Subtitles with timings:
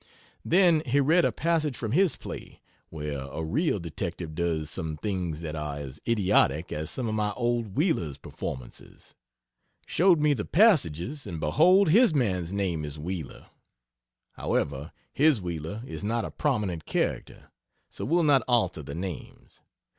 [0.43, 2.59] Then he read a passage from his play,
[2.89, 7.29] where a real detective does some things that are as idiotic as some of my
[7.33, 9.13] old Wheeler's performances.
[9.85, 13.45] Showed me the passages, and behold, his man's name is Wheeler!
[14.31, 17.51] However, his Wheeler is not a prominent character,
[17.87, 19.61] so we'll not alter the names.